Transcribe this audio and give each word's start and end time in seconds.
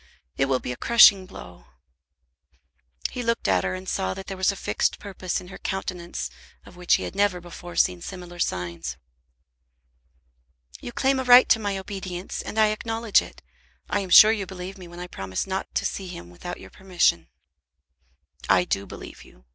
It 0.35 0.45
will 0.45 0.57
be 0.59 0.71
a 0.71 0.75
crushing 0.77 1.27
blow." 1.27 1.65
He 3.11 3.21
looked 3.21 3.47
at 3.47 3.63
her, 3.63 3.75
and 3.75 3.87
saw 3.87 4.15
that 4.15 4.25
there 4.25 4.35
was 4.35 4.51
a 4.51 4.55
fixed 4.55 4.97
purpose 4.97 5.39
in 5.39 5.49
her 5.49 5.59
countenance 5.59 6.31
of 6.65 6.75
which 6.75 6.95
he 6.95 7.03
had 7.03 7.13
never 7.15 7.39
before 7.39 7.75
seen 7.75 8.01
similar 8.01 8.39
signs. 8.39 8.97
"You 10.79 10.91
claim 10.91 11.19
a 11.19 11.23
right 11.23 11.47
to 11.49 11.59
my 11.59 11.77
obedience, 11.77 12.41
and 12.41 12.57
I 12.57 12.69
acknowledge 12.69 13.21
it. 13.21 13.43
I 13.91 13.99
am 13.99 14.09
sure 14.09 14.31
you 14.31 14.47
believe 14.47 14.75
me 14.75 14.87
when 14.87 14.99
I 14.99 15.05
promise 15.05 15.45
not 15.45 15.67
to 15.75 15.85
see 15.85 16.07
him 16.07 16.31
without 16.31 16.59
your 16.59 16.71
permission." 16.71 17.29
"I 18.49 18.63
do 18.65 18.87
believe 18.87 19.23
you. 19.23 19.45